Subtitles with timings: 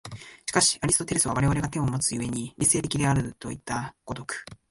[0.47, 4.43] しかしアリストテレスが我々は手をもつ故に理性的であるといった如く